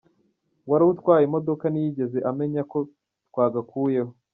Uwari 0.65 0.83
atwaye 0.93 1.23
imodoka 1.25 1.63
ntiyigeze 1.69 2.17
amenya 2.29 2.61
ko 2.71 2.77
twagakuyeho. 3.29 4.11